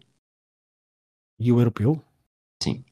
[1.45, 1.91] E o Europeu?
[2.63, 2.85] Sim.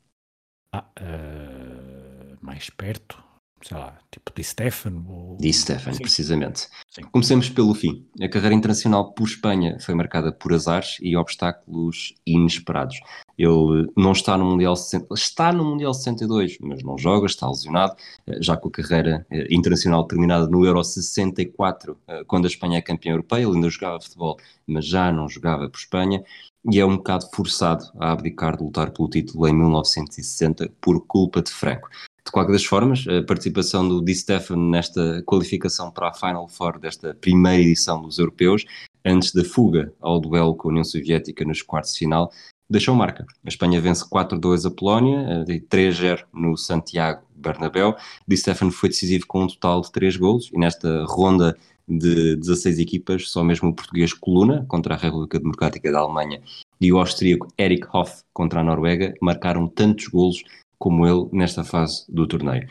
[0.72, 3.29] Ah, uh, mais perto?
[3.62, 5.06] Sei lá, tipo Di Stefano?
[5.08, 5.38] Ou...
[5.38, 6.02] Di Stefano, Sim.
[6.02, 6.68] precisamente.
[6.90, 7.02] Sim.
[7.12, 8.06] Comecemos pelo fim.
[8.22, 13.00] A carreira internacional por Espanha foi marcada por azares e obstáculos inesperados.
[13.38, 14.76] Ele não está no Mundial
[15.14, 17.96] está no Mundial 62, mas não joga, está lesionado,
[18.28, 22.78] eh, já com a carreira eh, internacional terminada no Euro 64, eh, quando a Espanha
[22.78, 26.24] é campeã europeia, ele ainda jogava futebol, mas já não jogava por Espanha,
[26.70, 31.42] e é um bocado forçado a abdicar de lutar pelo título em 1960 por culpa
[31.42, 31.90] de Franco.
[32.30, 36.78] De qualquer das formas, a participação do Di Stefano nesta qualificação para a Final Four
[36.78, 38.66] desta primeira edição dos europeus,
[39.04, 42.32] antes da fuga ao duelo com a União Soviética nos quartos de final,
[42.70, 43.26] deixou marca.
[43.44, 47.96] A Espanha vence 4-2 a Polónia, 3-0 no Santiago Bernabéu.
[48.28, 52.78] Di Stefano foi decisivo com um total de 3 golos e nesta ronda de 16
[52.78, 56.44] equipas, só mesmo o português Coluna contra a República Democrática da Alemanha
[56.80, 60.44] e o austríaco Erich Hoff contra a Noruega marcaram tantos golos
[60.80, 62.68] como ele nesta fase do torneio.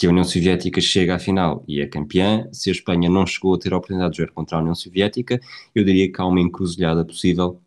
[0.00, 3.54] Se a União Soviética chega à final e é campeã, se a Espanha não chegou
[3.54, 5.40] a ter a oportunidade de jogar contra a União Soviética,
[5.72, 7.60] eu diria que há uma encruzilhada possível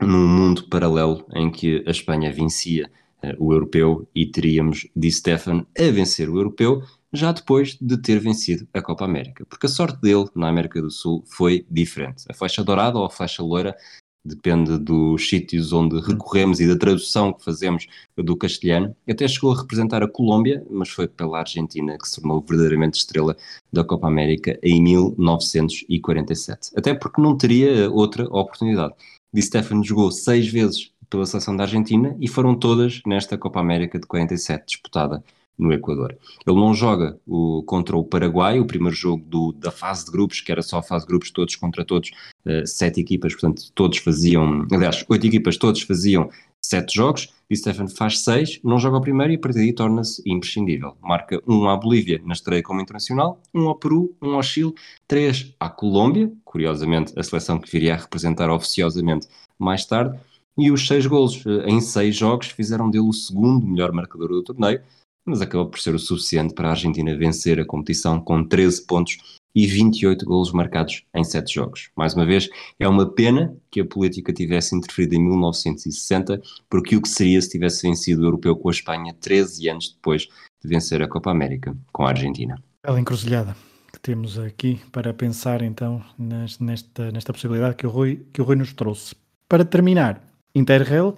[0.00, 2.88] num mundo paralelo em que a Espanha vencia
[3.22, 8.18] uh, o europeu e teríamos Di Stefan a vencer o europeu já depois de ter
[8.18, 9.44] vencido a Copa América.
[9.46, 12.24] Porque a sorte dele na América do Sul foi diferente.
[12.30, 13.76] A flecha dourada ou a flecha loira
[14.24, 18.94] depende dos sítios onde recorremos e da tradução que fazemos do castelhano.
[19.08, 23.36] Até chegou a representar a Colômbia, mas foi pela Argentina que se tornou verdadeiramente estrela
[23.72, 26.70] da Copa América em 1947.
[26.76, 28.94] Até porque não teria outra oportunidade.
[29.34, 33.98] Di Stefano jogou seis vezes pela seleção da Argentina e foram todas nesta Copa América
[33.98, 35.22] de 47 disputada
[35.58, 36.16] no Equador.
[36.46, 40.40] Ele não joga o, contra o Paraguai, o primeiro jogo do, da fase de grupos,
[40.40, 42.10] que era só a fase de grupos, todos contra todos,
[42.46, 47.88] uh, sete equipas, portanto, todos faziam, aliás, oito equipas, todos faziam sete jogos, e Stefan
[47.88, 50.96] faz seis, não joga o primeiro e a partir daí torna-se imprescindível.
[51.02, 54.72] Marca um à Bolívia na estreia como internacional, um ao Peru, um ao Chile,
[55.06, 59.26] três à Colômbia, curiosamente a seleção que viria a representar oficiosamente
[59.58, 60.18] mais tarde,
[60.56, 64.42] e os seis golos eh, em seis jogos fizeram dele o segundo melhor marcador do
[64.42, 64.80] torneio,
[65.24, 69.40] mas acabou por ser o suficiente para a Argentina vencer a competição com 13 pontos
[69.54, 71.90] e 28 golos marcados em 7 jogos.
[71.96, 77.02] Mais uma vez, é uma pena que a política tivesse interferido em 1960, porque o
[77.02, 80.28] que seria se tivesse vencido o europeu com a Espanha 13 anos depois
[80.62, 82.62] de vencer a Copa América com a Argentina.
[82.82, 83.54] Bela encruzilhada
[83.92, 88.56] que temos aqui para pensar então nesta, nesta possibilidade que o, Rui, que o Rui
[88.56, 89.14] nos trouxe.
[89.46, 90.22] Para terminar,
[90.54, 91.14] Interrail,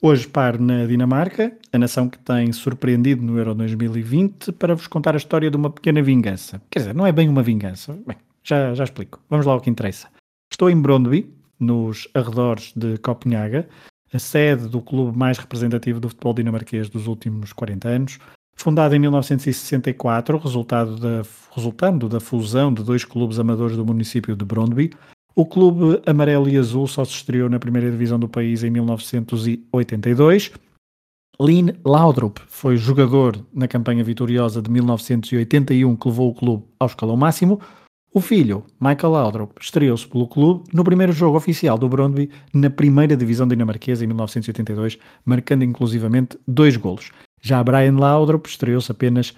[0.00, 5.14] hoje par na Dinamarca, a nação que tem surpreendido no Euro 2020, para vos contar
[5.14, 6.60] a história de uma pequena vingança.
[6.70, 7.98] Quer dizer, não é bem uma vingança.
[8.06, 9.20] Bem, já, já explico.
[9.28, 10.08] Vamos lá ao que interessa.
[10.50, 13.68] Estou em Brondby, nos arredores de Copenhaga,
[14.12, 18.18] a sede do clube mais representativo do futebol dinamarquês dos últimos 40 anos,
[18.60, 21.22] Fundado em 1964, resultado da,
[21.54, 24.90] resultando da fusão de dois clubes amadores do município de Brondby,
[25.38, 30.50] o clube amarelo e azul só se estreou na primeira divisão do país em 1982.
[31.40, 37.16] Lynn Laudrup foi jogador na campanha vitoriosa de 1981 que levou o clube ao escalão
[37.16, 37.60] máximo.
[38.12, 43.16] O filho, Michael Laudrup, estreou-se pelo clube no primeiro jogo oficial do Brondby na primeira
[43.16, 47.12] divisão dinamarquesa em 1982, marcando inclusivamente dois golos.
[47.40, 49.36] Já Brian Laudrup estreou-se apenas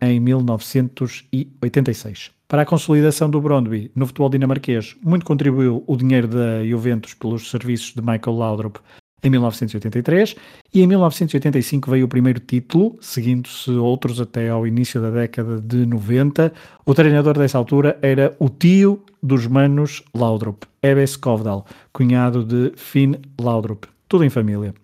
[0.00, 2.30] em 1986.
[2.46, 7.50] Para a consolidação do Brondby no futebol dinamarquês, muito contribuiu o dinheiro da Juventus pelos
[7.50, 8.78] serviços de Michael Laudrup
[9.24, 10.36] em 1983
[10.72, 15.86] e em 1985 veio o primeiro título, seguindo-se outros até ao início da década de
[15.86, 16.52] 90.
[16.84, 23.14] O treinador dessa altura era o tio dos manos Laudrup, Ebbe Skovdal, cunhado de Finn
[23.40, 23.86] Laudrup.
[24.06, 24.74] Tudo em família.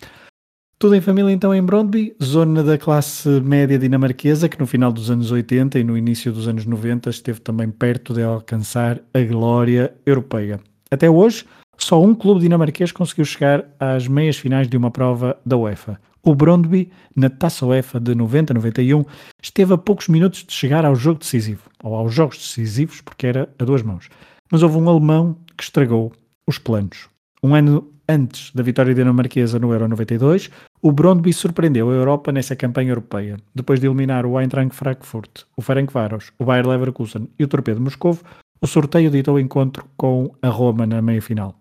[0.83, 5.11] Tudo em família então em Brondby, zona da classe média dinamarquesa que no final dos
[5.11, 9.93] anos 80 e no início dos anos 90 esteve também perto de alcançar a glória
[10.07, 10.59] europeia.
[10.91, 11.45] Até hoje,
[11.77, 16.01] só um clube dinamarquês conseguiu chegar às meias finais de uma prova da UEFA.
[16.23, 19.05] O Brondby, na Taça UEFA de 90-91,
[19.43, 23.51] esteve a poucos minutos de chegar ao jogo decisivo, ou aos jogos decisivos, porque era
[23.59, 24.09] a duas mãos.
[24.51, 26.11] Mas houve um alemão que estragou
[26.49, 27.11] os planos.
[27.43, 30.51] Um ano antes da vitória dinamarquesa no Euro 92,
[30.83, 33.37] o Brondby surpreendeu a Europa nessa campanha europeia.
[33.55, 38.23] Depois de eliminar o Eintracht Frankfurt, o Ferencváros, o Bayer Leverkusen e o Torpedo Moscovo,
[38.61, 41.55] o sorteio ditou encontro com a Roma na meia-final.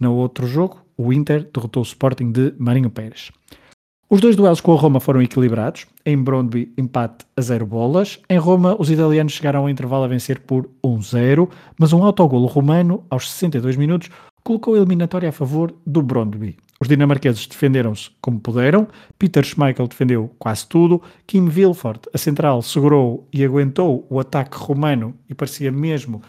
[0.00, 3.30] No outro jogo, o Inter derrotou o Sporting de Marinho Pérez.
[4.10, 5.86] Os dois duelos com a Roma foram equilibrados.
[6.04, 8.20] Em Brondby, empate a zero bolas.
[8.28, 13.04] Em Roma, os italianos chegaram ao intervalo a vencer por 1-0, mas um autogolo romano,
[13.08, 14.10] aos 62 minutos,
[14.42, 16.56] colocou a eliminatória a favor do Brondby.
[16.80, 23.28] Os dinamarqueses defenderam-se como puderam, Peter Schmeichel defendeu quase tudo, Kim Wilford, a central, segurou
[23.32, 26.20] e aguentou o ataque romano e parecia mesmo,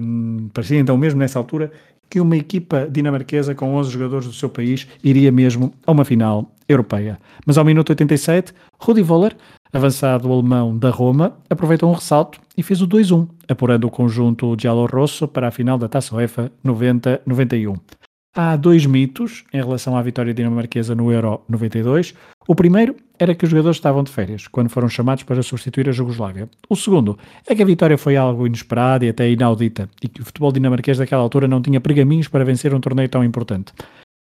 [0.00, 1.72] um, parecia então mesmo nessa altura,
[2.08, 6.48] que uma equipa dinamarquesa com 11 jogadores do seu país iria mesmo a uma final
[6.68, 7.18] europeia.
[7.44, 9.36] Mas ao minuto 87, Rudi Voller,
[9.72, 15.28] avançado alemão da Roma, aproveitou um ressalto e fez o 2-1, apurando o conjunto Giallo-Rosso
[15.28, 17.78] para a final da Taça UEFA 90-91.
[18.34, 22.14] Há dois mitos em relação à vitória dinamarquesa no Euro 92.
[22.46, 25.92] O primeiro era que os jogadores estavam de férias quando foram chamados para substituir a
[25.92, 26.48] Jugoslávia.
[26.68, 30.24] O segundo é que a vitória foi algo inesperado e até inaudita e que o
[30.24, 33.72] futebol dinamarquês daquela altura não tinha pergaminhos para vencer um torneio tão importante.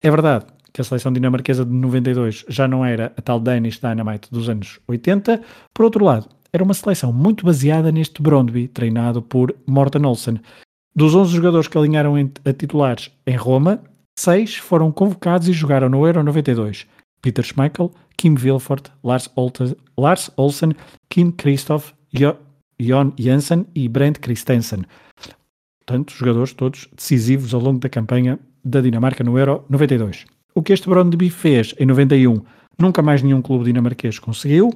[0.02, 4.30] É verdade que a seleção dinamarquesa de 92 já não era a tal Danish Dynamite
[4.30, 5.40] dos anos 80.
[5.74, 10.40] Por outro lado, era uma seleção muito baseada neste Brondby, treinado por Morten Olsen.
[10.94, 13.82] Dos 11 jogadores que alinharam a titulares em Roma,
[14.18, 16.88] Seis foram convocados e jogaram no Euro 92.
[17.22, 19.30] Peter Schmeichel, Kim Wilford, Lars,
[19.96, 20.72] Lars Olsen,
[21.08, 22.34] Kim Christoph, jo
[22.80, 24.84] Jon Janssen e Brent Christensen.
[25.78, 30.26] Portanto, jogadores todos decisivos ao longo da campanha da Dinamarca no Euro 92.
[30.58, 32.42] O que este Brondby fez em 91,
[32.76, 34.70] nunca mais nenhum clube dinamarquês conseguiu.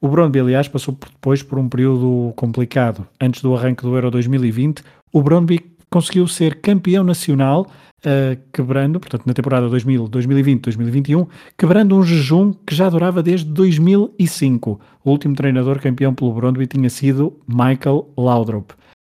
[0.00, 3.06] O Brondby, aliás, passou depois por um período complicado.
[3.20, 7.66] Antes do arranque do Euro 2020, o Brondby conseguiu ser campeão nacional
[7.98, 11.26] uh, quebrando, portanto, na temporada 2000, 2020, 2021,
[11.58, 14.80] quebrando um jejum que já durava desde 2005.
[15.04, 18.72] O último treinador campeão pelo Brondby tinha sido Michael Laudrup.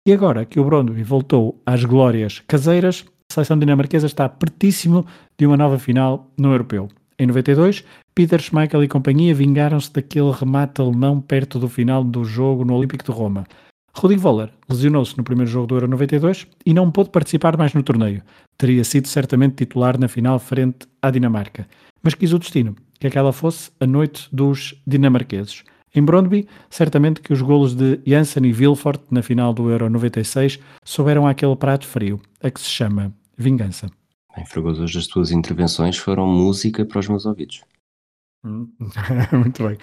[0.07, 3.03] E agora que o Brondby voltou às glórias caseiras,
[3.35, 5.05] seleção dinamarquesa está pertíssimo
[5.37, 6.87] de uma nova final no Europeu.
[7.19, 12.63] Em 92, Peter Schmeichel e companhia vingaram-se daquele remate alemão perto do final do jogo
[12.63, 13.45] no Olímpico de Roma.
[13.93, 17.83] Rodrigo Voller lesionou-se no primeiro jogo do Euro 92 e não pôde participar mais no
[17.83, 18.21] torneio.
[18.57, 21.67] Teria sido certamente titular na final frente à Dinamarca,
[22.03, 25.63] mas quis o destino que aquela fosse a noite dos dinamarqueses.
[25.93, 30.59] Em Brondby, certamente que os golos de Janssen e Vilfort na final do Euro 96
[30.83, 33.89] souberam aquele prato frio, a que se chama vingança.
[34.35, 37.61] Bem, Fragoso, hoje as tuas intervenções foram música para os meus ouvidos.
[38.43, 39.77] Muito bem.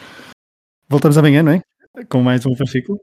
[0.88, 1.62] Voltamos amanhã, não é?
[2.09, 3.00] Com mais um fascículo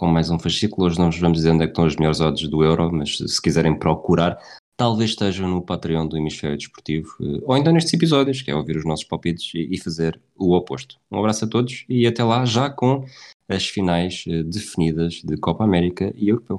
[0.00, 0.86] com mais um fascículo.
[0.86, 3.18] Hoje não vos vamos dizer onde é que estão os melhores odds do Euro, mas
[3.18, 4.38] se quiserem procurar,
[4.74, 8.78] talvez estejam no Patreon do Hemisfério Desportivo, eh, ou ainda nestes episódios, que é ouvir
[8.78, 10.96] os nossos palpites e, fazer o oposto.
[11.10, 13.04] Um abraço a todos e até lá, já com
[13.46, 16.58] as finais eh, definidas de Copa América e Europeu.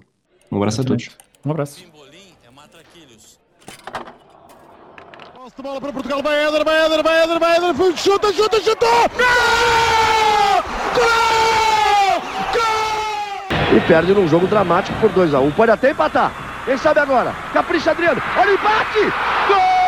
[0.51, 1.09] Um abraço a todos.
[1.43, 1.83] Um abraço.
[1.83, 3.39] Pimbolim é matraquilhos.
[5.33, 8.33] Posse de bola para Portugal, vai Éder, vai Éder, vai Éder, vai Éder, foi, chuta,
[8.33, 8.89] chuta, chutou!
[10.95, 12.23] Gol!
[12.53, 13.77] Gol!
[13.77, 16.31] E perde num jogo dramático por 2 a 1 Pode até empatar.
[16.65, 17.33] Quem sabe agora?
[17.53, 18.21] Capricha Adriano.
[18.37, 19.13] Olha o empate!
[19.47, 19.80] Gol!